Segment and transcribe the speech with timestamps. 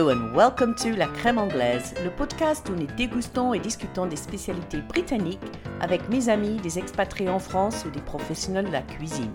[0.00, 4.16] Hello and welcome to La Crème Anglaise, le podcast où nous dégustons et discutons des
[4.16, 5.38] spécialités britanniques
[5.82, 9.30] avec mes amis, des expatriés en France ou des professionnels de la cuisine.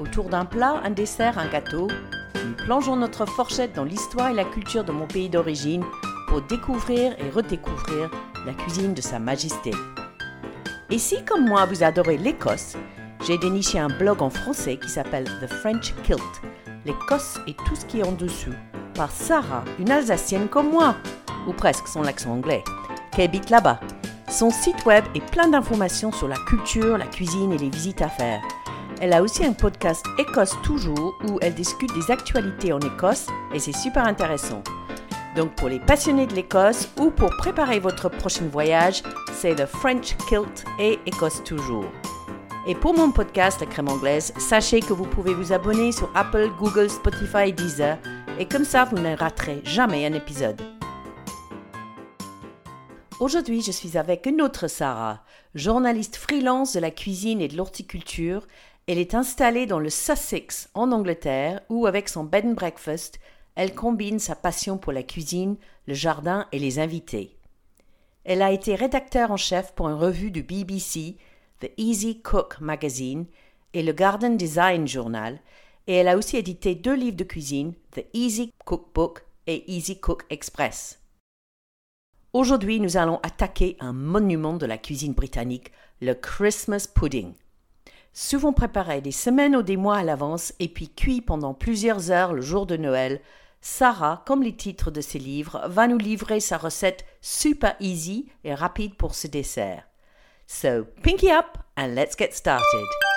[0.00, 1.86] Autour d'un plat, un dessert, un gâteau,
[2.34, 5.84] nous plongeons notre fourchette dans l'histoire et la culture de mon pays d'origine
[6.26, 8.10] pour découvrir et redécouvrir
[8.46, 9.70] la cuisine de Sa Majesté.
[10.90, 12.76] Et si, comme moi, vous adorez l'Écosse,
[13.24, 16.42] j'ai déniché un blog en français qui s'appelle The French Kilt,
[16.84, 18.54] l'Écosse et tout ce qui est en dessous
[18.98, 20.96] par Sarah, une Alsacienne comme moi,
[21.46, 22.64] ou presque son accent anglais,
[23.12, 23.78] qui habite là-bas.
[24.28, 28.08] Son site web est plein d'informations sur la culture, la cuisine et les visites à
[28.08, 28.42] faire.
[29.00, 33.60] Elle a aussi un podcast Écosse toujours où elle discute des actualités en Écosse et
[33.60, 34.64] c'est super intéressant.
[35.36, 40.16] Donc pour les passionnés de l'Écosse ou pour préparer votre prochain voyage, c'est The French
[40.28, 41.86] Kilt et Écosse toujours.
[42.66, 46.50] Et pour mon podcast La crème anglaise, sachez que vous pouvez vous abonner sur Apple,
[46.58, 47.96] Google, Spotify et Deezer
[48.38, 50.62] et comme ça vous ne raterez jamais un épisode.
[53.20, 58.46] Aujourd'hui, je suis avec une autre Sarah, journaliste freelance de la cuisine et de l'horticulture.
[58.86, 63.18] Elle est installée dans le Sussex, en Angleterre, où, avec son bed and breakfast,
[63.56, 65.56] elle combine sa passion pour la cuisine,
[65.88, 67.36] le jardin et les invités.
[68.22, 71.16] Elle a été rédacteur en chef pour une revue du BBC,
[71.60, 73.26] The Easy Cook Magazine
[73.74, 75.40] et le Garden Design Journal,
[75.88, 80.24] et elle a aussi édité deux livres de cuisine, The Easy Cookbook et Easy Cook
[80.28, 81.00] Express.
[82.34, 85.72] Aujourd'hui, nous allons attaquer un monument de la cuisine britannique,
[86.02, 87.32] le Christmas pudding.
[88.12, 92.34] Souvent préparé des semaines ou des mois à l'avance et puis cuit pendant plusieurs heures
[92.34, 93.22] le jour de Noël,
[93.62, 98.54] Sarah, comme les titres de ses livres, va nous livrer sa recette super easy et
[98.54, 99.84] rapide pour ce dessert.
[100.46, 103.07] So, pinky up and let's get started.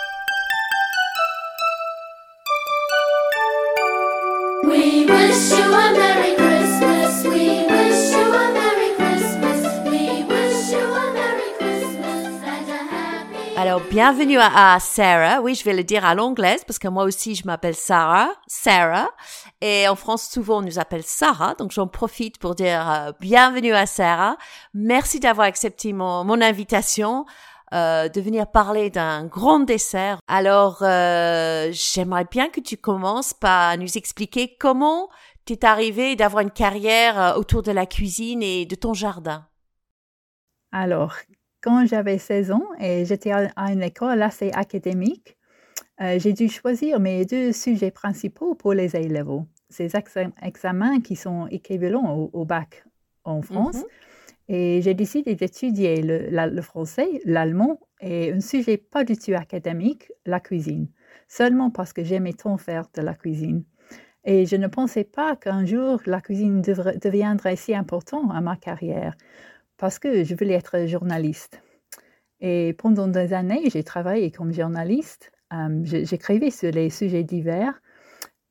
[13.61, 15.39] Alors, bienvenue à, Sarah.
[15.39, 18.29] Oui, je vais le dire à l'anglaise parce que moi aussi, je m'appelle Sarah.
[18.47, 19.07] Sarah.
[19.61, 21.53] Et en France, souvent, on nous appelle Sarah.
[21.53, 24.35] Donc, j'en profite pour dire euh, bienvenue à Sarah.
[24.73, 27.25] Merci d'avoir accepté mon, mon invitation.
[27.73, 30.19] Euh, de venir parler d'un grand dessert.
[30.27, 35.07] Alors, euh, j'aimerais bien que tu commences par nous expliquer comment
[35.45, 39.47] tu es arrivé d'avoir une carrière euh, autour de la cuisine et de ton jardin.
[40.73, 41.15] Alors,
[41.61, 45.37] quand j'avais 16 ans et j'étais à une école assez académique,
[46.17, 49.43] j'ai dû choisir mes deux sujets principaux pour les A-level.
[49.69, 49.91] Ces
[50.41, 52.83] examens qui sont équivalents au, bac
[53.23, 53.77] en France.
[53.77, 54.10] Mm-hmm.
[54.53, 60.41] Et j'ai décidé d'étudier le, français, l'allemand et un sujet pas du tout académique, la
[60.41, 60.89] cuisine,
[61.29, 63.63] seulement parce que j'aimais tant faire de la cuisine.
[64.25, 69.15] Et je ne pensais pas qu'un jour la cuisine deviendrait si importante à ma carrière,
[69.77, 71.61] parce que je voulais être journaliste.
[72.41, 75.31] Et pendant des années, j'ai travaillé comme journaliste.
[75.53, 77.81] Euh, j'écrivais sur les sujets divers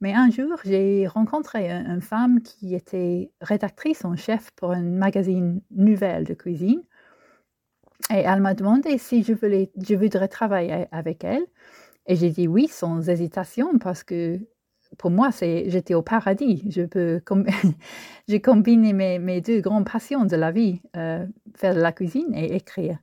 [0.01, 5.61] mais un jour, j'ai rencontré une, femme qui était rédactrice en chef pour un magazine
[5.71, 6.83] nouvelle de cuisine.
[8.11, 11.45] Et elle m'a demandé si je, voulais, voudrais travailler avec elle.
[12.07, 14.39] Et j'ai dit oui sans hésitation parce que
[14.97, 16.65] pour moi, j'étais au paradis.
[16.71, 17.21] Je peux
[18.29, 22.35] j'ai combiné mes, mes, deux grandes passions de la vie, euh, faire de la cuisine
[22.35, 22.99] et écrire.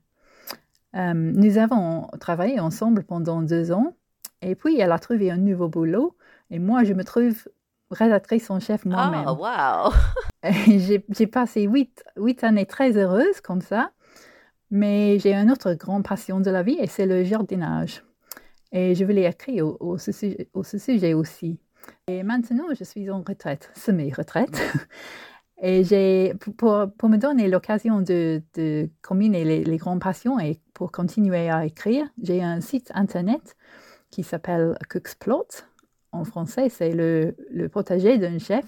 [0.95, 3.95] Euh, nous avons travaillé ensemble pendant deux ans.
[4.41, 6.16] Et puis, elle a trouvé un nouveau boulot
[6.49, 7.47] et moi, je me trouve
[7.91, 9.25] rédactrice en chef moi-même.
[9.27, 9.91] Oh, wow!
[11.09, 13.91] j'ai passé huit, huit années très heureuses comme ça,
[14.71, 18.03] mais j'ai une autre grande passion de la vie et c'est le jardinage.
[18.71, 21.59] Et je voulais écrire au, au, ce, sujet aussi.
[22.07, 24.61] Et maintenant, je suis en retraite, semi-retraite.
[25.59, 30.59] Et j'ai, pour, pour, me donner l'occasion de, de, combiner les, les, grandes passions et
[30.75, 33.55] pour continuer à écrire, j'ai un site internet
[34.11, 35.15] qui s'appelle Cook's
[36.17, 38.65] en français, c'est le, le, potager d'un chef.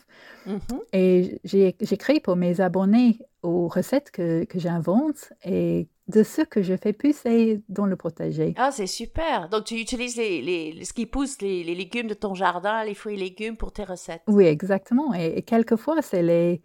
[0.47, 0.79] Mm-hmm.
[0.93, 6.75] Et j'écris pour mes abonnés aux recettes que, que j'invente et de ce que je
[6.75, 8.55] fais pousser dans le potager.
[8.57, 9.47] Ah, c'est super.
[9.49, 12.95] Donc, tu utilises les, les, ce qui pousse, les, les, légumes de ton jardin, les
[12.95, 14.23] fruits et légumes pour tes recettes.
[14.27, 15.13] Oui, exactement.
[15.13, 16.61] Et, quelquefois, c'est les,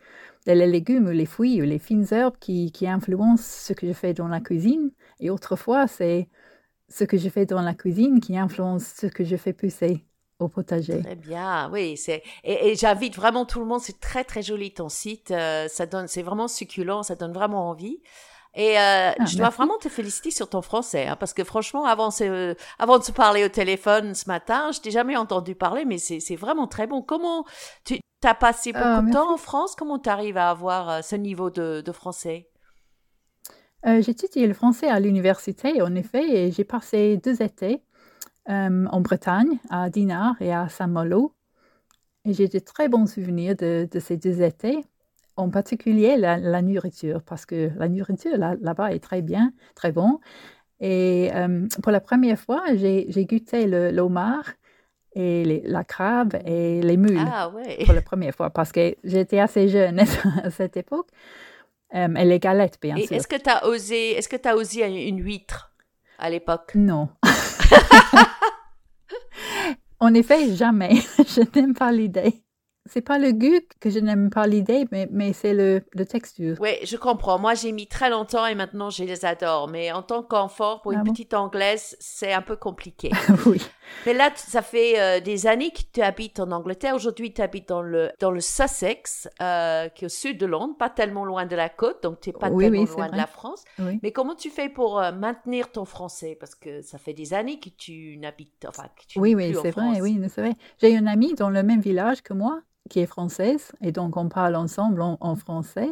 [0.47, 3.93] les, légumes ou les fruits ou les fines herbes qui, qui influencent ce que je
[3.93, 4.91] fais dans la cuisine.
[5.21, 6.29] Et autrefois, c'est
[6.89, 10.05] ce que je fais dans la cuisine qui influence ce que je fais pousser
[10.39, 11.01] au potager.
[11.03, 11.97] Très bien, oui.
[11.97, 13.81] C'est et, j'invite vraiment tout le monde.
[13.81, 15.31] C'est très très joli ton site.
[15.31, 17.03] Euh, ça donne, c'est vraiment succulent.
[17.03, 18.01] Ça donne vraiment envie.
[18.57, 21.87] Et euh, ah, je dois vraiment te féliciter sur ton français, hein, parce que franchement,
[21.87, 22.11] avant,
[22.79, 26.37] avant de se parler au téléphone ce matin, je t'ai jamais entendu parler, mais c'est
[26.37, 27.03] vraiment très bon.
[27.03, 27.45] Comment
[27.85, 29.75] tu as passé ah, beaucoup de temps en France?
[29.77, 32.49] Comment tu arrives à avoir euh, ce niveau de, de français?
[33.87, 37.83] Euh, J'ai étudié le français à l'université, en effet, et j'ai passé deux étés
[38.49, 41.35] euh, en Bretagne, à Dinard et à Saint-Malo.
[42.25, 44.85] Et j'ai de très bons souvenirs de, de ces deux étés
[45.37, 50.21] en particulier la, nourriture, parce que la nourriture là-bas est très bien, très bon.
[50.81, 54.45] Et euh, pour la première fois, j'ai goûté le l'homard
[55.15, 57.53] et la crabe et les mules ah,
[57.85, 60.01] pour la première fois, parce que j'étais assez jeune
[60.43, 61.09] à cette époque.
[61.95, 63.17] Euh, et les galettes, bien sûr.
[63.17, 65.73] Est-ce que tu as osé, est-ce que tu as osé une huître
[66.19, 66.73] à l'époque?
[66.75, 67.09] Non.
[70.05, 70.95] en effet, jamais.
[71.19, 72.45] Je n'aime pas l'idée.
[72.87, 76.59] C'est pas le goût que je n'aime pas l'idée, mais, mais c'est le, le, texture.
[76.61, 77.39] Oui, je comprends.
[77.39, 79.69] Moi, j'ai mis très longtemps et maintenant, je les adore.
[79.69, 83.11] Mais en tant qu'enfant, pour une ah petite anglaise, c'est un peu compliqué.
[83.47, 83.63] oui.
[84.07, 86.95] Mais là, ça fait euh, des années que tu habites en Angleterre.
[86.95, 90.75] Aujourd'hui, tu habites dans le, dans le Sussex, euh, qui est au sud de Londres,
[90.79, 93.65] pas tellement loin de la côte, donc tu n'es pas tellement loin de la France.
[94.03, 96.37] Mais comment tu fais pour euh, maintenir ton français?
[96.39, 99.71] Parce que ça fait des années que tu n'habites, enfin, que tu Oui, oui, c'est
[99.71, 100.55] vrai, oui, c'est vrai.
[100.79, 102.61] J'ai une amie dans le même village que moi
[102.91, 105.91] qui est française, et donc on parle ensemble en, français.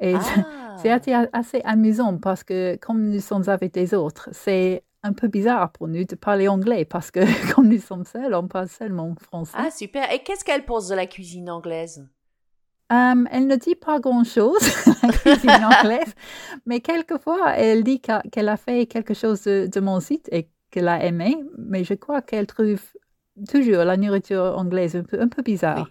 [0.00, 0.14] Et
[0.82, 1.28] c'est ah!
[1.32, 5.86] assez, amusant parce que comme nous sommes avec des autres, c'est un peu bizarre pour
[5.86, 7.20] nous de parler anglais parce que
[7.54, 9.56] comme nous sommes seuls, on parle seulement français.
[9.56, 10.10] Ah, super.
[10.10, 12.08] Et qu'est-ce qu'elle pense de la cuisine anglaise?
[12.90, 14.60] Um, Elle ne dit pas grand-chose,
[15.02, 16.14] la cuisine anglaise,
[16.66, 20.88] mais quelquefois, elle dit qu'elle a fait quelque chose de, de mon site et qu'elle
[20.88, 22.82] a aimé, mais je crois qu'elle trouve
[23.48, 25.88] toujours la nourriture anglaise un peu, un peu bizarre.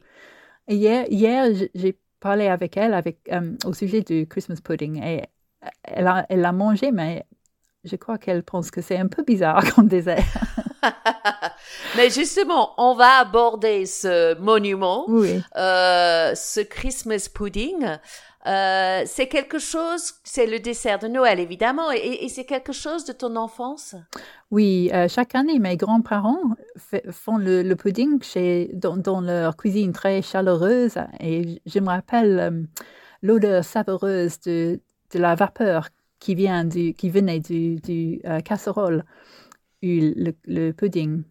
[0.67, 5.23] Hier, hier j'ai parlé avec elle avec, euh, au sujet du Christmas pudding et
[5.83, 7.25] elle a, elle a mangé, mais
[7.83, 10.23] je crois qu'elle pense que c'est un peu bizarre comme dessert.
[11.97, 17.97] mais justement, on va aborder ce monument, euh, ce Christmas pudding.
[18.45, 23.13] Euh, c'est quelque chose, c'est le dessert de Noël évidemment, et, c'est quelque chose de
[23.13, 23.95] ton enfance?
[24.51, 26.41] Oui, euh, chaque année, mes grands-parents
[27.11, 32.67] font le, pudding chez, dans, leur cuisine très chaleureuse, et je me rappelle
[33.21, 34.81] l'odeur savoureuse de,
[35.13, 35.87] de, la vapeur
[36.23, 39.03] qui, vient du, qui venait du, du casserole,
[39.81, 41.23] le, le pudding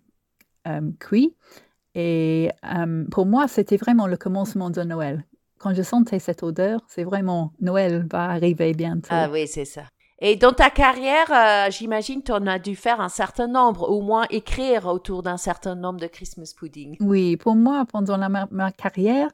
[1.00, 1.34] cuit.
[1.94, 2.50] Et
[3.10, 5.24] pour moi, c'était vraiment le commencement de Noël
[5.62, 9.08] quand je sentais cette odeur, c'est vraiment Noël va arriver bientôt.
[9.10, 9.84] Ah oui, c'est ça.
[10.18, 14.02] Et dans ta carrière, euh, j'imagine tu en as dû faire un certain nombre, au
[14.02, 16.96] moins écrire autour d'un certain nombre de Christmas pudding.
[17.00, 19.28] Oui, pour moi, pendant ma, carrière,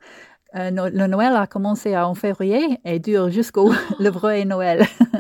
[0.57, 4.87] euh, le Noël a commencé en février et dure jusqu'au le vrai Noël.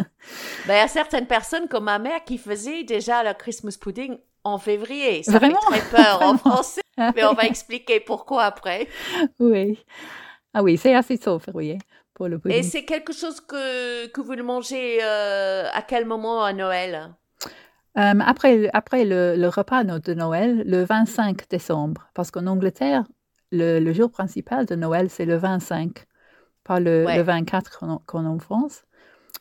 [0.66, 4.16] ben, il y a certaines personnes comme ma mère qui faisaient déjà le Christmas pudding
[4.44, 5.22] en février.
[5.22, 5.60] Ça Vraiment?
[5.70, 8.88] fait très peur en français, mais on va expliquer pourquoi après.
[9.38, 9.84] Oui.
[10.54, 11.76] Ah oui, c'est assez sauf, oui,
[12.14, 12.58] pour le pudding.
[12.58, 17.10] Et c'est quelque chose que, que vous le mangez euh, à quel moment à Noël?
[17.98, 23.04] Euh, Après, après le, repas de Noël, le 25 décembre, parce qu'en Angleterre,
[23.52, 26.04] le, jour principal de Noël, c'est le 25,
[26.64, 28.84] pas le, 24 qu'on a en France.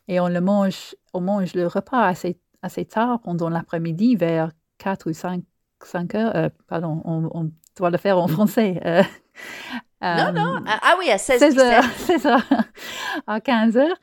[0.07, 5.09] Et on le mange, on mange le repas assez, assez tard, pendant l'après-midi, vers 4
[5.09, 5.43] ou 5,
[5.83, 6.35] 5 heures.
[6.35, 8.81] Euh, pardon, on, on, doit le faire en français.
[10.01, 10.57] Non, non.
[10.57, 11.83] Euh, ah, ah oui, à 16, 16 heures.
[11.97, 12.39] C'est ça.
[13.25, 13.97] À 15 heures.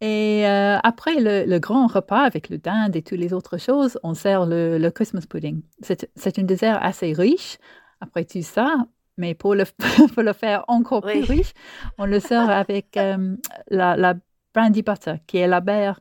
[0.00, 4.14] Et euh, après le, grand repas avec le dinde et toutes les autres choses, on
[4.14, 5.62] sert le, Christmas pudding.
[5.80, 7.58] C'est un dessert assez riche,
[8.00, 8.86] après tout ça,
[9.16, 9.64] mais pour le,
[10.14, 11.52] pour le faire encore plus riche,
[11.98, 13.36] on le sert avec euh,
[13.68, 14.14] la,
[14.54, 16.00] brandy butter, qui est la bière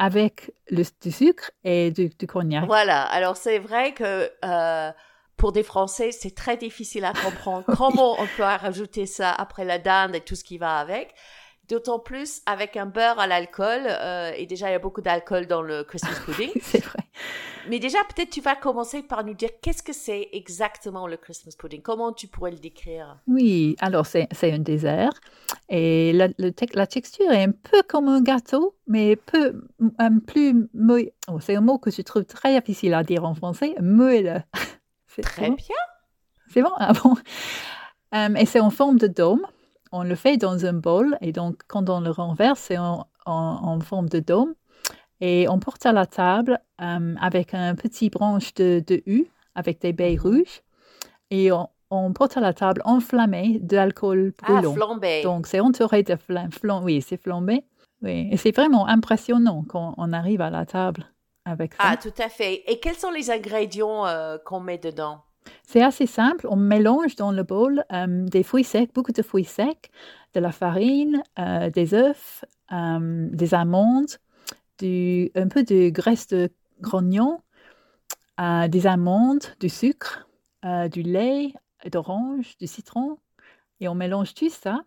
[0.00, 2.66] avec le, du sucre et du, cognac.
[2.66, 4.30] Voilà, alors c'est vrai que
[5.38, 9.78] pour des Français, c'est très difficile à comprendre comment on peut rajouter ça après la
[9.78, 11.14] dinde et tout ce qui va avec.
[11.68, 13.82] D'autant plus avec un beurre à l'alcool.
[13.86, 16.50] Euh, et déjà, il y a beaucoup d'alcool dans le Christmas pudding.
[16.62, 17.00] c'est vrai.
[17.68, 21.52] Mais déjà, peut-être tu vas commencer par nous dire qu'est-ce que c'est exactement le Christmas
[21.58, 21.82] pudding?
[21.82, 23.18] Comment tu pourrais le décrire?
[23.26, 25.12] Oui, alors c'est un dessert.
[25.68, 30.68] Et la, la, texture est un peu comme un gâteau, mais peu, un plus
[31.30, 33.74] Oh, c'est un mot que je trouve très difficile à dire en français.
[33.80, 34.46] Moelle.
[35.22, 35.76] Très bien.
[36.48, 36.72] C'est bon?
[36.76, 37.14] Ah bon?
[38.14, 39.42] Euh, et c'est en forme de dôme.
[39.92, 43.80] On le fait dans un bol et donc quand on le renverse, c'est en, en,
[43.80, 44.54] forme de dôme.
[45.20, 49.80] Et on porte à la table euh, avec un petit branche de, de U avec
[49.80, 50.62] des baies rouges.
[51.30, 51.50] Et
[51.90, 54.72] on, porte à la table enflammée d'alcool brûlant.
[54.72, 55.22] Ah, flambé.
[55.22, 56.50] Donc c'est entouré de flammes.
[56.82, 57.64] oui, c'est flambé.
[58.02, 58.28] oui.
[58.30, 61.06] Et c'est vraiment impressionnant quand on arrive à la table
[61.44, 61.82] avec ça.
[61.84, 62.62] Ah, tout à fait.
[62.70, 65.22] Et quels sont les ingrédients euh, qu'on met dedans?
[65.64, 66.46] C'est assez simple.
[66.50, 69.90] On mélange dans le bol euh, des fruits secs, beaucoup de fruits secs,
[70.34, 74.10] de la farine, euh, des œufs, des amandes,
[74.82, 76.50] un peu de graisse de
[76.80, 77.40] grognon,
[78.38, 80.28] des amandes, du sucre,
[80.92, 81.54] du lait,
[81.90, 83.18] d'orange, du citron.
[83.80, 84.82] Et on mélange tout ça.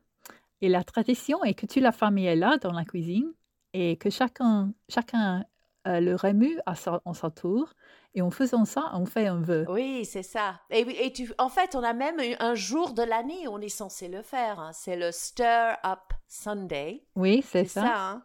[0.61, 3.33] Et la tradition est que toute la famille est là dans la cuisine
[3.73, 5.43] et que chacun, chacun
[5.88, 6.73] euh, le remue à
[7.05, 7.73] en sa tour.
[8.13, 9.65] Et en faisant ça, on fait un vœu.
[9.69, 10.59] Oui, c'est ça.
[10.69, 13.69] Et, et tu, en fait, on a même un jour de l'année où on est
[13.69, 14.59] censé le faire.
[14.59, 14.71] Hein.
[14.73, 17.05] C'est le Stir Up Sunday.
[17.15, 17.81] Oui, c'est ça.
[17.81, 18.23] ça hein.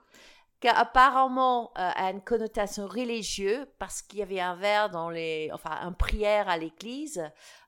[0.60, 5.50] qui apparemment euh, a une connotation religieuse parce qu'il y avait un vers dans les,
[5.52, 7.22] enfin, un prière à l'église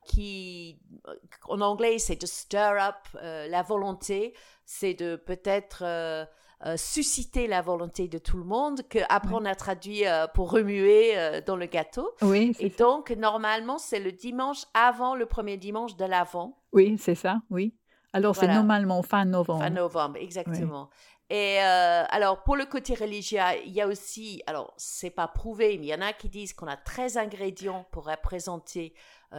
[0.05, 0.81] qui,
[1.49, 6.27] en anglais, c'est de stir up la volonté, c'est de peut-être euh,
[6.77, 11.17] susciter la volonté de tout le monde, que après on a traduit euh, pour remuer
[11.17, 12.11] euh, dans le gâteau.
[12.23, 12.57] Oui.
[12.59, 16.59] Et donc, normalement, c'est le dimanche avant le premier dimanche de l'Avent.
[16.73, 17.75] Oui, c'est ça, oui.
[18.13, 19.63] Alors, c'est normalement fin novembre.
[19.63, 20.89] Fin novembre, exactement.
[21.31, 25.87] Et alors, pour le côté religieux, il y a aussi, alors, c'est pas prouvé, mais
[25.87, 28.95] il y en a qui disent qu'on a 13 ingrédients pour représenter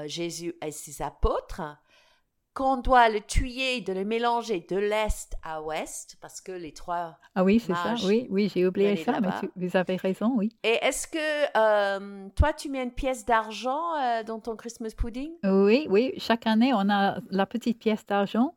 [0.06, 1.64] Jésus et ses apôtres
[2.54, 7.18] qu'on doit le tuer, de le mélanger de l'est à ouest, parce que les trois.
[7.36, 7.96] Ah oui, c'est ça.
[8.06, 10.56] Oui, oui, j'ai oublié ça, mais vous avez raison, oui.
[10.64, 11.18] Et est-ce que
[11.58, 15.32] euh, toi, tu mets une pièce d'argent euh, dans ton Christmas pudding?
[15.44, 16.14] Oui, oui.
[16.18, 18.56] Chaque année, on a la petite pièce d'argent.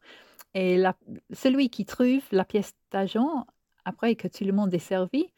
[0.54, 0.94] Et la,
[1.32, 3.46] celui qui trouve la pièce d'argent,
[3.84, 5.32] après que tout le monde est servi,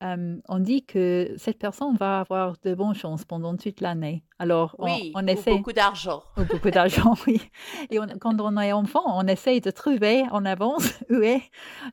[0.00, 4.24] on dit que cette personne va avoir de bonnes chances pendant toute l'année.
[4.38, 5.52] Alors, on, oui, on essaie.
[5.52, 6.22] beaucoup d'argent.
[6.36, 7.40] Beaucoup d'argent, oui.
[7.90, 11.42] Et quand on est enfant, on essaye de trouver en avance où est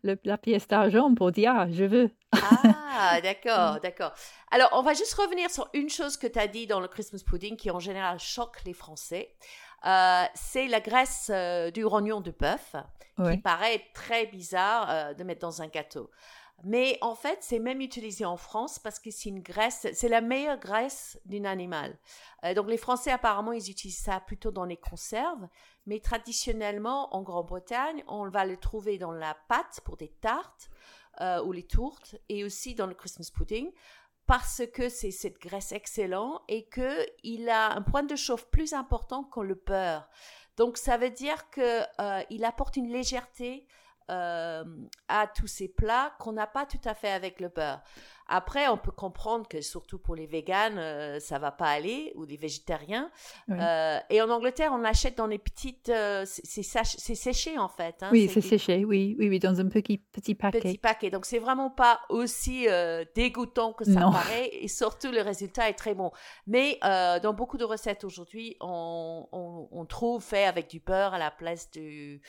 [0.03, 2.11] la pièce d'argent pour dire ah, je veux.
[2.33, 4.11] Ah, d'accord, d'accord.
[4.51, 7.21] Alors, on va juste revenir sur une chose que tu as dit dans le Christmas
[7.25, 9.33] pudding qui en général choque les Français.
[9.85, 12.75] Euh, c'est la graisse euh, du rognon de bœuf
[13.17, 16.09] qui paraît très bizarre euh, de mettre dans un gâteau.
[16.63, 20.21] Mais en fait, c'est même utilisé en France parce que c'est une graisse, c'est la
[20.21, 21.97] meilleure graisse d'un animal.
[22.45, 25.47] Euh, donc les Français, apparemment, ils utilisent ça plutôt dans les conserves.
[25.85, 30.69] Mais traditionnellement, en Grande-Bretagne, on va le trouver dans la pâte pour des tartes
[31.19, 33.69] euh, ou les tourtes et aussi dans le Christmas pudding
[34.25, 39.23] parce que c'est cette graisse excellente et qu'il a un point de chauffe plus important
[39.23, 40.07] que le beurre.
[40.55, 43.67] Donc ça veut dire qu'il euh, apporte une légèreté
[44.09, 44.63] euh,
[45.07, 47.81] à tous ces plats qu'on n'a pas tout à fait avec le beurre.
[48.27, 52.23] Après, on peut comprendre que surtout pour les véganes, euh, ça va pas aller ou
[52.23, 53.11] les végétariens.
[53.49, 55.91] Euh, et en Angleterre, on l'achète dans les petites,
[56.25, 56.63] c'est
[57.15, 57.95] séché en fait.
[58.01, 60.59] Hein, oui, c'est séché, oui, oui, oui, dans un petit petit paquet.
[60.59, 61.09] Petit paquet.
[61.09, 62.67] Donc c'est vraiment pas aussi
[63.13, 66.11] dégoûtant que ça paraît et surtout le résultat est très bon.
[66.47, 71.19] Mais dans beaucoup de recettes aujourd'hui, on, on, on, trouve fait avec du beurre à
[71.19, 72.21] la place du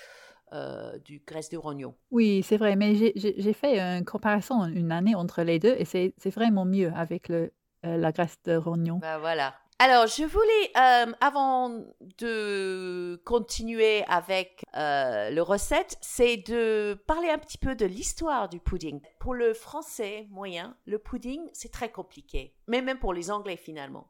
[0.55, 1.95] euh, du graisse de rognon.
[2.13, 6.31] Oui, c'est vrai, mais j'ai fait une comparaison une année entre les deux et c'est
[6.31, 7.53] vraiment mieux avec le,
[7.85, 8.99] euh, la graisse de rognon.
[8.99, 9.55] Ben voilà.
[9.81, 11.85] Alors, je voulais, euh, avant
[12.19, 19.01] de continuer avec le recette, c'est de parler un petit peu de l'histoire du pudding.
[19.19, 24.09] Pour le français moyen, le pudding, c'est très compliqué, mais même pour les anglais finalement.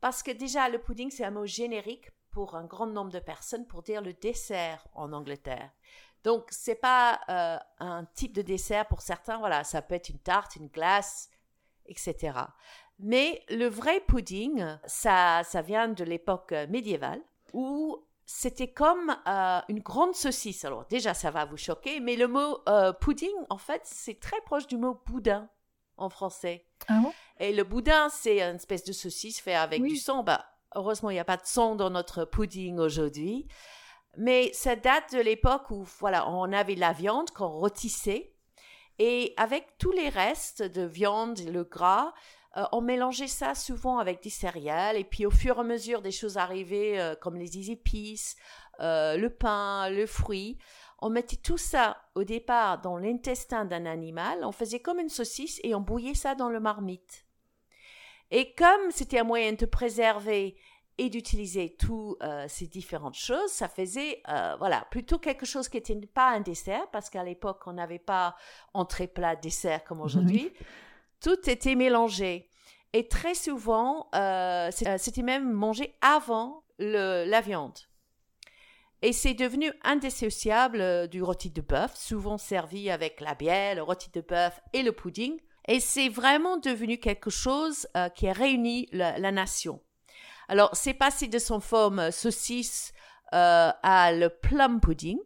[0.00, 3.64] Parce que déjà, le pudding, c'est un mot générique pour un grand nombre de personnes
[3.64, 5.70] pour dire le dessert en Angleterre.
[6.24, 9.38] Donc, c'est pas euh, un type de dessert pour certains.
[9.38, 11.30] Voilà, ça peut être une tarte, une glace,
[11.86, 12.38] etc.
[12.98, 17.20] Mais le vrai pudding, ça, ça vient de l'époque médiévale
[17.52, 20.64] où c'était comme euh, une grande saucisse.
[20.64, 24.40] Alors déjà, ça va vous choquer, mais le mot euh, pudding, en fait, c'est très
[24.40, 25.48] proche du mot boudin
[25.98, 26.66] en français.
[26.88, 27.00] Ah
[27.38, 30.24] Et le boudin, c'est une espèce de saucisse fait avec du sang.
[30.24, 33.46] Bah, Heureusement, il n'y a pas de son dans notre pudding aujourd'hui.
[34.16, 38.34] Mais ça date de l'époque où, voilà, on avait la viande qu'on rôtissait.
[38.98, 42.12] Et avec tous les restes de viande, le gras,
[42.56, 44.96] euh, on mélangeait ça souvent avec des céréales.
[44.96, 48.36] Et puis, au fur et à mesure des choses arrivaient, euh, comme les épices,
[48.80, 50.58] euh, le pain, le fruit,
[51.00, 54.44] on mettait tout ça au départ dans l'intestin d'un animal.
[54.44, 57.23] On faisait comme une saucisse et on bouillait ça dans le marmite.
[58.36, 60.56] Et comme c'était un moyen de préserver
[60.98, 65.76] et d'utiliser toutes euh, ces différentes choses, ça faisait euh, voilà plutôt quelque chose qui
[65.76, 68.34] n'était pas un dessert parce qu'à l'époque on n'avait pas
[68.72, 70.52] entrée plat dessert comme aujourd'hui.
[71.20, 72.48] Tout était mélangé
[72.92, 77.78] et très souvent euh, c'était même mangé avant le, la viande.
[79.00, 84.10] Et c'est devenu indissociable du rôti de bœuf, souvent servi avec la bière, le rôti
[84.10, 85.38] de bœuf et le pudding.
[85.66, 89.80] Et c'est vraiment devenu quelque chose euh, qui a réuni la, nation.
[90.48, 92.92] Alors, c'est passé de son forme euh, saucisse
[93.32, 95.18] à le plum pudding,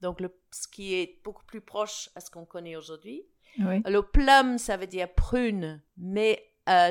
[0.00, 3.26] donc ce qui est beaucoup plus proche à ce qu'on connaît aujourd'hui.
[3.58, 6.42] Le plum, ça veut dire prune, mais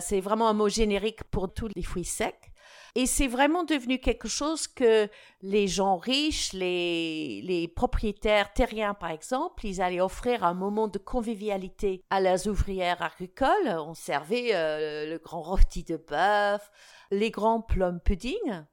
[0.01, 2.51] c'est vraiment un mot générique pour tous les fruits secs.
[2.97, 5.09] Et c'est vraiment devenu quelque chose que
[5.41, 12.01] les gens riches, les, propriétaires terriens par exemple, ils allaient offrir un moment de convivialité
[12.09, 13.67] à leurs ouvrières agricoles.
[13.67, 16.71] On servait euh, le grand rôti de bœuf,
[17.11, 18.63] les grands plum pudding.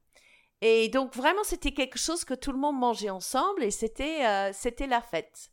[0.60, 4.52] Et donc vraiment c'était quelque chose que tout le monde mangeait ensemble et c'était euh,
[4.52, 5.50] c'était la fête.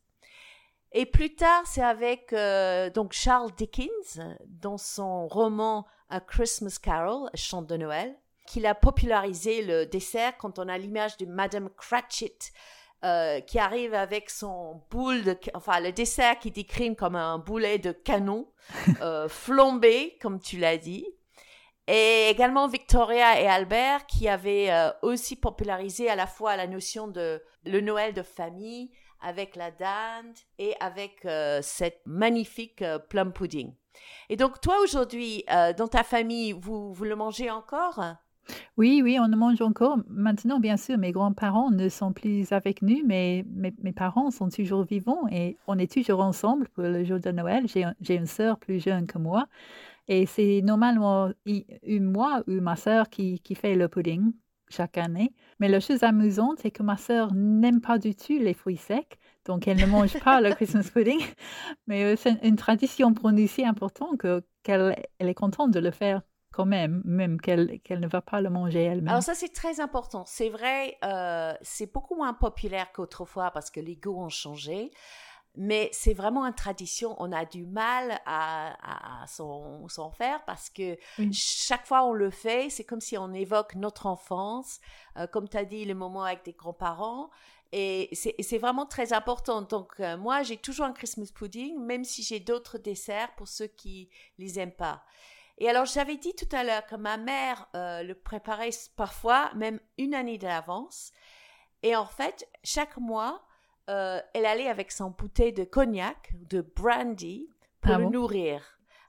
[0.91, 7.29] Et plus tard, c'est avec euh, donc Charles Dickens dans son roman A Christmas Carol,
[7.35, 8.15] Chant de Noël,
[8.49, 12.33] qu'il a popularisé le dessert quand on a l'image de Madame Cratchit
[13.05, 17.77] euh, qui arrive avec son boule de, enfin le dessert qui décrit comme un boulet
[17.77, 18.51] de canon
[19.01, 21.05] euh, flambé, comme tu l'as dit.
[21.87, 27.07] Et également Victoria et Albert qui avaient euh, aussi popularisé à la fois la notion
[27.07, 28.89] de le Noël de famille
[29.21, 31.27] avec la dinde et avec
[31.61, 33.75] cette magnifique plum pudding.
[34.29, 35.43] Et donc toi aujourd'hui,
[35.77, 37.99] dans ta famille, vous, vous le mangez encore?
[38.77, 39.97] Oui, oui, on mange encore.
[40.07, 44.83] Maintenant, bien sûr, mes grands-parents ne sont plus avec nous, mais mes, parents sont toujours
[44.83, 47.65] vivants et on est toujours ensemble pour le jour de Noël.
[47.67, 49.47] J'ai une sœur plus jeune que moi
[50.07, 51.29] et c'est normalement
[51.87, 54.31] moi ou ma sœur qui, qui fait le pudding
[54.69, 55.33] chaque année.
[55.59, 59.17] Mais la chose amusante, c'est que ma sœur n'aime pas du tout les fruits secs,
[59.45, 61.21] donc elle ne mange pas le Christmas pudding.
[61.87, 64.21] Mais euh, c'est une tradition pour nous si importante
[64.63, 68.83] qu'elle est contente de le faire quand même, même qu'elle ne va pas le manger
[68.83, 69.09] elle-même.
[69.09, 70.23] Alors ça, c'est très important.
[70.25, 74.91] C'est vrai, euh, c'est beaucoup moins populaire qu'autrefois parce que les goûts ont changé.
[75.55, 77.15] Mais c'est vraiment une tradition.
[77.17, 80.97] On a du mal à, à, s'en faire parce que
[81.31, 84.79] chaque fois on le fait, c'est comme si on évoque notre enfance,
[85.17, 87.29] euh, comme tu as dit, le moment avec des grands-parents.
[87.71, 89.61] Et c'est vraiment très important.
[89.61, 93.67] Donc, euh, moi, j'ai toujours un Christmas pudding, même si j'ai d'autres desserts pour ceux
[93.67, 94.09] qui
[94.39, 95.03] les aiment pas.
[95.59, 99.79] Et alors, j'avais dit tout à l'heure que ma mère euh, le préparait parfois, même
[99.97, 101.11] une année d'avance.
[101.83, 103.41] Et en fait, chaque mois,
[103.89, 107.49] euh, elle allait avec son bouteille de cognac, de brandy,
[107.81, 108.61] pour ah le nourrir.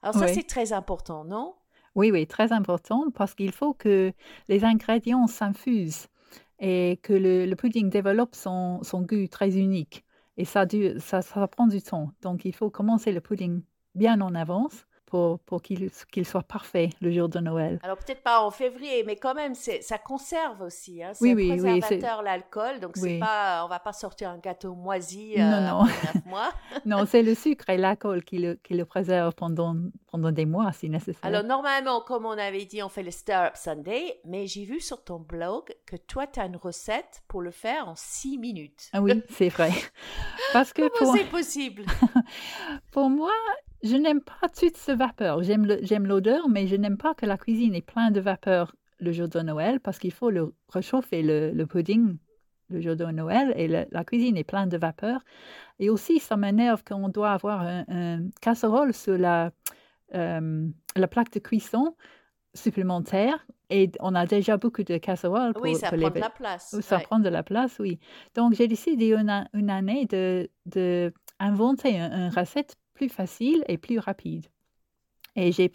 [0.02, 1.54] Alors ça, c'est très important, non?
[1.94, 4.12] Oui, oui, très important, parce qu'il faut que
[4.48, 6.08] les ingrédients s'infusent
[6.58, 10.04] et que le, pudding développe son, son, goût très unique.
[10.36, 10.66] Et ça,
[10.98, 12.10] ça, ça prend du temps.
[12.22, 13.62] Donc, il faut commencer le pudding
[13.94, 15.90] bien en avance pour, pour qu'il
[16.24, 17.78] soit parfait le jour de Noël.
[17.82, 21.02] Alors peut-être pas en février, mais quand même, ça conserve aussi.
[21.02, 21.10] Hein.
[21.14, 25.34] C'est oui, un préservateur, l'alcool, donc c'est pas, on va pas sortir un gâteau moisi
[25.36, 25.86] euh, non, non.
[26.26, 26.50] mois.
[26.86, 29.76] non, c'est le sucre et l'alcool qui le, qui le préserve pendant,
[30.10, 31.24] pendant des mois si nécessaire.
[31.24, 34.80] Alors normalement, comme on avait dit, on fait le Stir Up Sunday, mais j'ai vu
[34.80, 38.88] sur ton blog que toi, tu as une recette pour le faire en six minutes.
[38.92, 39.72] Ah oui, c'est vrai.
[40.52, 41.84] Parce que Comment c'est possible?
[42.90, 43.32] Pour moi,
[43.82, 45.42] je n'aime pas toute ce vapeur.
[45.42, 49.28] J'aime l'odeur, mais je n'aime pas que la cuisine est pleine de vapeur le jour
[49.28, 52.18] de Noël parce qu'il faut le réchauffer le, pudding
[52.68, 55.22] le jour de Noël et la cuisine est pleine de vapeur.
[55.78, 59.50] Et aussi, ça m'énerve qu'on doit avoir un, casserole sur la,
[60.14, 61.96] euh, la plaque de cuisson
[62.52, 65.54] supplémentaire et on a déjà beaucoup de casseroles.
[65.54, 66.80] Pour, oui, ça prend de la place.
[66.80, 67.98] Ça prend de la place, oui.
[68.34, 73.98] Donc, j'ai décidé une, une année de, de inventer une recette plus facile et plus
[73.98, 74.46] rapide.
[75.34, 75.70] Et j'ai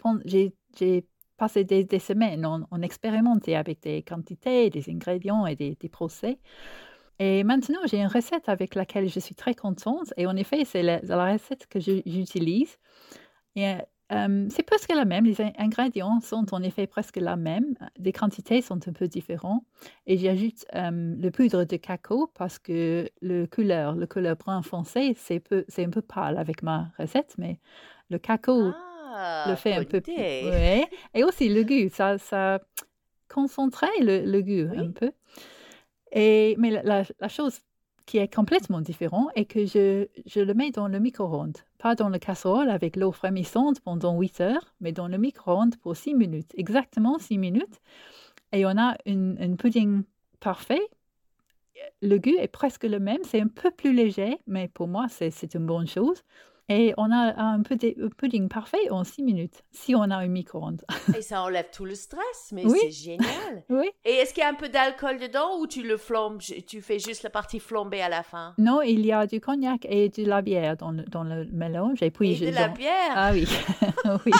[1.36, 6.38] passé des, semaines en, expérimenté avec des quantités, des ingrédients et des, procès.
[7.18, 10.14] Et maintenant, j'ai une recette avec laquelle je suis très contente.
[10.16, 12.78] Et en effet, c'est la, recette que j'utilise.
[13.56, 13.74] Et
[14.12, 15.24] euh, c'est presque la même.
[15.24, 17.74] Les ingrédients sont en effet presque la même.
[17.98, 19.64] Les quantités sont un peu différentes.
[20.06, 25.16] Et j'ajoute euh, le poudre de cacao parce que le couleur, le couleur brun foncé,
[25.16, 25.42] c'est
[25.84, 27.58] un peu pâle avec ma recette, mais
[28.10, 28.72] le cacao
[29.14, 30.14] ah, le fait un peu plus.
[31.14, 32.60] Et aussi le goût, ça, ça
[33.28, 35.10] concentrait le, goût un peu.
[36.12, 37.60] Et, mais la, la chose
[38.06, 41.58] qui est complètement différent et que je, je le mets dans le micro-ondes.
[41.78, 45.96] Pas dans le casserole avec l'eau frémissante pendant 8 heures, mais dans le micro-ondes pour
[45.96, 47.80] 6 minutes, exactement 6 minutes.
[48.52, 50.02] Et on a une, pudding
[50.40, 50.80] parfait.
[52.00, 55.54] Le goût est presque le même, c'est un peu plus léger, mais pour moi, c'est
[55.54, 56.22] une bonne chose.
[56.68, 60.84] Et on a un pudding parfait en six minutes, si on a un micro-ondes.
[61.16, 63.64] Et ça enlève tout le stress, mais c'est génial.
[63.68, 63.88] oui.
[64.04, 66.98] Et est-ce qu'il y a un peu d'alcool dedans ou tu le flambes, tu fais
[66.98, 68.54] juste la partie flambée à la fin?
[68.58, 72.02] Non, il y a du cognac et de la bière dans le, dans le mélange.
[72.02, 73.12] Et, puis et de la bière?
[73.14, 73.46] Ah oui.
[74.26, 74.32] oui.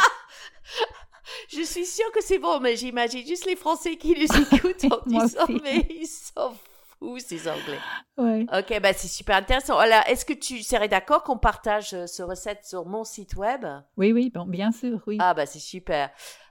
[1.49, 5.01] Je suis sûre que c'est bon, mais j'imagine juste les Français qui nous écoutent en
[5.07, 6.53] disant, mais ils sont
[6.99, 7.79] fous, ces Anglais?
[8.19, 8.47] Ouais.
[8.53, 9.79] Ok, bah c'est super intéressant.
[9.79, 13.67] Alors, est-ce que tu serais d'accord qu'on partage euh, ce recette sur mon site web?
[13.97, 15.19] Oui, oui, bon, bien sûr, oui.
[15.21, 16.11] Ah, bah c'est super.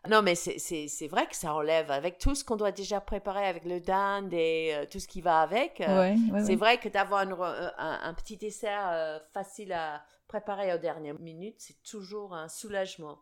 [0.09, 3.65] Non, mais c'est vrai que ça enlève, avec tout ce qu'on doit déjà préparer, avec
[3.65, 5.81] le dinde et euh, tout ce qui va avec.
[5.81, 11.19] Euh, ouais, c'est vrai que d'avoir un, un, petit dessert facile à préparer aux dernières
[11.19, 13.19] minutes, c'est toujours un soulagement.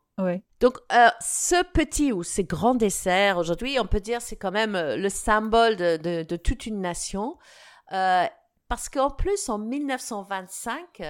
[0.60, 4.76] Donc, euh, ce petit ou ces grands desserts, aujourd'hui, on peut dire c'est quand même
[4.76, 7.38] euh, le symbole de, toute une nation.
[7.92, 8.26] Euh,
[8.68, 11.02] parce qu'en plus, en 1925,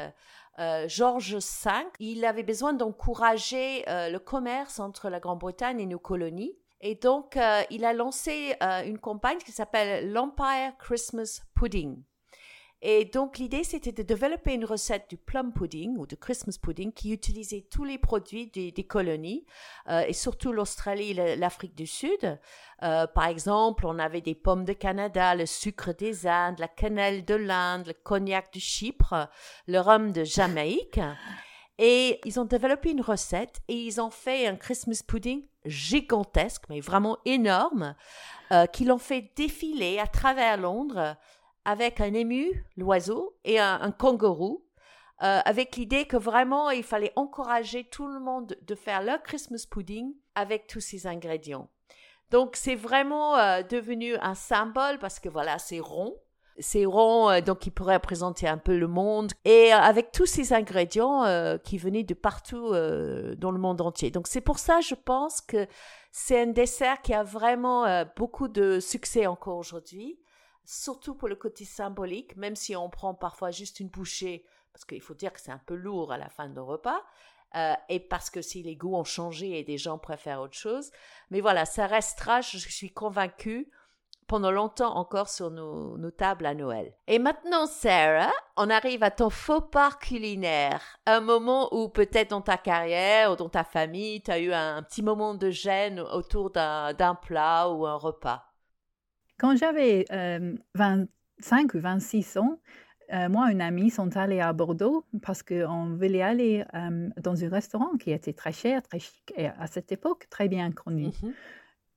[0.59, 6.57] euh, Georges V, il avait besoin d'encourager le commerce entre la Grande-Bretagne et nos colonies.
[6.81, 7.39] Et donc,
[7.69, 12.03] il a lancé une campagne qui s'appelle l'Empire Christmas Pudding.
[12.85, 16.91] Et donc, l'idée, c'était de développer une recette du plum pudding ou de Christmas pudding
[16.91, 19.45] qui utilisait tous les produits des, colonies
[19.87, 22.37] euh, et surtout l'Australie et l'Afrique du Sud.
[22.83, 27.23] Euh, par exemple, on avait des pommes de Canada, le sucre des Indes, la cannelle
[27.23, 29.29] de l'Inde, le cognac de Chypre,
[29.65, 30.99] le rhum de Jamaïque.
[31.77, 36.81] Et ils ont développé une recette et ils ont fait un Christmas pudding gigantesque, mais
[36.81, 37.95] vraiment énorme,
[38.51, 41.15] euh, qu'ils ont fait défiler à travers Londres
[41.65, 44.65] avec un ému, l'oiseau, et un, kangourou,
[45.21, 49.65] euh, avec l'idée que vraiment il fallait encourager tout le monde de faire leur Christmas
[49.69, 51.69] pudding avec tous ces ingrédients.
[52.31, 56.15] Donc c'est vraiment euh, devenu un symbole parce que voilà, c'est rond.
[56.59, 60.53] C'est rond, euh, donc il pourrait représenter un peu le monde, et avec tous ces
[60.53, 61.23] ingrédients
[61.63, 64.11] qui venaient de partout dans le monde entier.
[64.11, 65.67] Donc c'est pour ça, je pense que
[66.11, 70.19] c'est un dessert qui a vraiment beaucoup de succès encore aujourd'hui
[70.65, 75.01] surtout pour le côté symbolique, même si on prend parfois juste une bouchée, parce qu'il
[75.01, 77.01] faut dire que c'est un peu lourd à la fin de repas,
[77.55, 80.91] euh, et parce que si les goûts ont changé et des gens préfèrent autre chose.
[81.29, 83.69] Mais voilà, ça restera, je suis convaincue,
[84.27, 86.93] pendant longtemps encore sur nos, tables à Noël.
[87.07, 90.81] Et maintenant, Sarah, on arrive à ton faux pas culinaire.
[91.05, 94.77] Un moment où peut-être dans ta carrière ou dans ta famille, tu as eu un,
[94.77, 98.52] un, petit moment de gêne autour d'un plat ou un repas.
[99.37, 100.05] Quand j'avais
[100.75, 102.59] 25 ou 26 ans,
[103.11, 106.63] euh, moi et une amie sont allés à Bordeaux parce qu'on voulait aller
[107.21, 110.71] dans un restaurant qui était très cher, très chic et à cette époque très bien
[110.71, 111.07] connu.
[111.07, 111.31] Mmh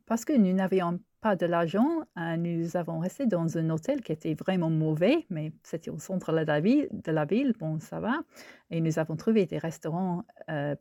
[0.06, 4.12] parce que nous n'avions pas de l'argent, euh, nous avons resté dans un hôtel qui
[4.12, 7.98] était vraiment mauvais, mais c'était au centre de la ville, de la ville, bon ça
[7.98, 8.20] va.
[8.70, 10.76] Et nous avons trouvé des restaurants euh,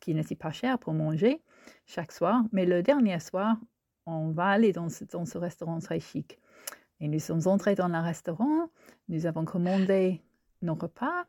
[0.00, 1.40] qui n'étaient pas chers pour manger
[1.86, 2.42] chaque soir.
[2.52, 3.56] Mais le dernier soir,
[4.06, 6.38] on va aller dans ce, restaurant très chic.
[7.00, 8.68] Et nous sommes entrés dans le restaurant,
[9.08, 10.20] nous avons commandé
[10.62, 11.26] nos repas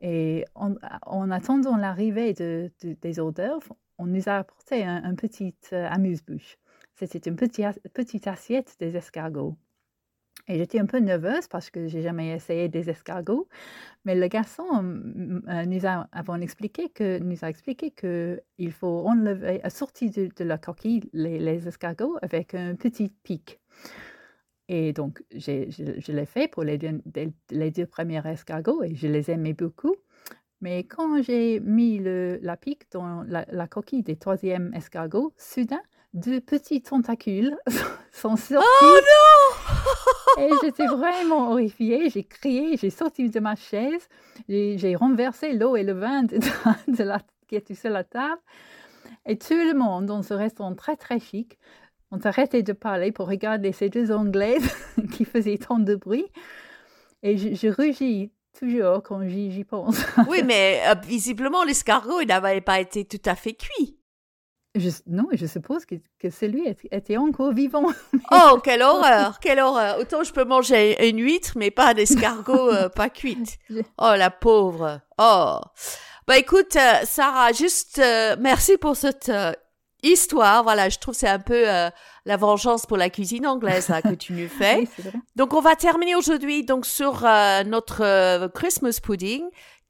[0.00, 3.60] et en, attendant l'arrivée de, des odeurs,
[3.98, 6.58] on nous a apporté un, petit euh, amuse-bouche.
[6.96, 9.56] C'était une petite assiette des escargots.
[10.48, 13.48] Et j'étais un peu nerveuse parce que j'ai jamais essayé des escargots,
[14.04, 19.06] mais le garçon euh, nous a avant expliqué que nous a expliqué que il faut
[19.06, 23.60] enlever, sortir de, de la coquille les, escargots avec un petit pic.
[24.68, 27.00] Et donc je, je l'ai fait pour les deux,
[27.50, 29.94] les deux premiers escargots et je les aimais beaucoup.
[30.60, 35.82] Mais quand j'ai mis le, la pique dans la, la coquille des troisième escargots, soudain,
[36.14, 37.56] deux petits tentacules
[38.12, 38.64] sont sortis.
[38.82, 39.41] Oh non
[40.38, 42.08] Et j'étais vraiment horrifiée.
[42.10, 44.08] J'ai crié, j'ai sorti de ma chaise,
[44.48, 48.40] j'ai renversé l'eau et le vin de, la, qui était sur la table.
[49.26, 51.58] Et tout le monde dans ce restaurant très très chic,
[52.10, 54.74] on s'arrêtait de parler pour regarder ces deux Anglaises
[55.12, 56.26] qui faisaient tant de bruit.
[57.22, 60.04] Et je, je rugis toujours quand j'y pense.
[60.28, 63.96] oui, mais euh, visiblement, l'escargot, il n'avait pas été tout à fait cuit
[65.06, 67.86] non, je suppose que, que celui était encore vivant.
[68.32, 69.98] oh, quelle horreur, quelle horreur.
[69.98, 73.58] Autant je peux manger une huître, mais pas d'escargot euh, pas cuite.
[73.98, 75.00] Oh, la pauvre.
[75.18, 75.58] Oh.
[76.26, 79.30] Bah écoute, euh, Sarah, juste euh, merci pour cette
[80.02, 80.62] histoire.
[80.62, 84.32] Voilà, je trouve c'est un peu la vengeance pour la cuisine anglaise hein, que tu
[84.32, 84.88] nous fais.
[85.36, 87.22] donc on va terminer aujourd'hui donc sur
[87.66, 89.42] notre Christmas pudding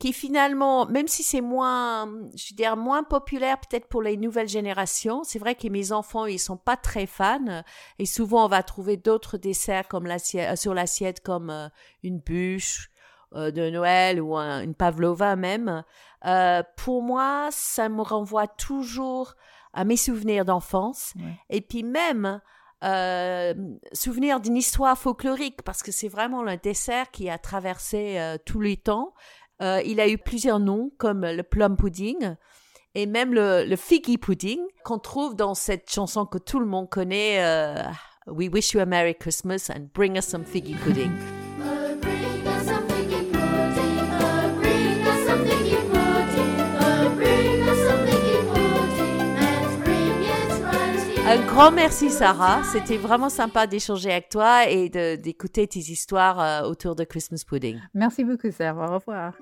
[0.02, 4.48] qui finalement, même si c'est moins, je veux dire, moins populaire peut-être pour les nouvelles
[4.48, 7.62] générations, c'est vrai que mes enfants, ils sont pas très fans.
[8.00, 11.68] Et souvent, on va trouver d'autres desserts comme l'assiette, euh, sur l'assiette comme euh,
[12.02, 12.90] une bûche
[13.32, 15.84] de Noël ou une pavlova même,
[16.76, 19.36] pour moi, ça me renvoie toujours
[19.72, 21.14] à mes souvenirs d'enfance.
[21.48, 22.42] Et puis même
[22.84, 23.54] euh,
[23.92, 28.60] souvenir d'une histoire folklorique parce que c'est vraiment un dessert qui a traversé euh, tous
[28.60, 29.14] les temps.
[29.62, 32.34] Euh, il a eu plusieurs noms comme le plum pudding
[32.94, 36.90] et même le, le figgy pudding qu'on trouve dans cette chanson que tout le monde
[36.90, 37.42] connaît.
[38.26, 41.10] We wish you a Merry Christmas and bring us some figgy pudding.
[51.32, 56.68] Un grand merci Sarah, c'était vraiment sympa d'échanger avec toi et d'écouter tes histoires euh,
[56.68, 57.80] autour de Christmas pudding.
[57.94, 59.32] Merci beaucoup Sarah, au revoir.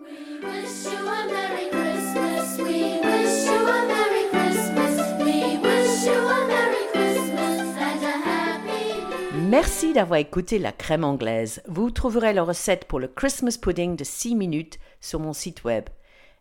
[9.48, 11.60] Merci d'avoir écouté la crème anglaise.
[11.66, 15.86] Vous trouverez la recette pour le Christmas pudding de 6 minutes sur mon site web.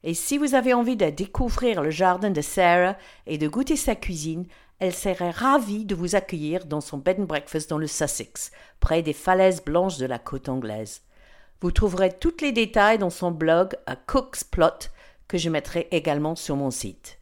[0.03, 3.95] Et si vous avez envie de découvrir le jardin de Sarah et de goûter sa
[3.95, 4.45] cuisine,
[4.79, 9.01] elle serait ravie de vous accueillir dans son bed and breakfast dans le Sussex, près
[9.01, 11.01] des falaises blanches de la côte anglaise.
[11.61, 14.89] Vous trouverez tous les détails dans son blog à Cook's Plot,
[15.27, 17.19] que je mettrai également sur mon site.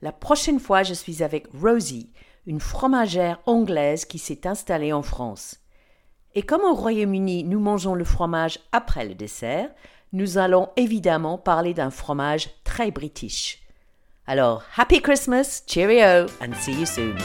[0.00, 2.12] La prochaine fois, je suis avec Rosie,
[2.46, 5.56] une fromagère anglaise qui s'est installée en France.
[6.34, 9.70] Et comme au Royaume-Uni, nous mangeons le fromage après le dessert,
[10.12, 13.60] nous allons évidemment parler d'un fromage très british.
[14.28, 17.16] Alors, happy Christmas, cheerio, and see you soon.